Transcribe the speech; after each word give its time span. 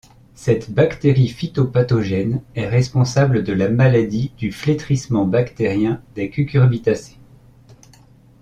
Cette 0.33 0.71
bactérie 0.71 1.27
phytopathogène 1.27 2.41
est 2.55 2.65
responsable 2.67 3.43
de 3.43 3.53
la 3.53 3.69
maladie 3.69 4.31
du 4.35 4.51
flétrissement 4.51 5.27
bactérien 5.27 6.01
des 6.15 6.31
cucurbitacées. 6.31 7.19